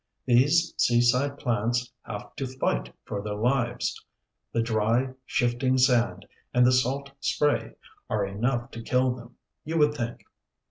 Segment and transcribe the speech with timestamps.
[0.25, 4.03] These seaside plants have to fight for their lives.
[4.51, 7.75] The dry, shifting sand, and the salt spray,
[8.09, 10.23] are enough to kill them, you would think.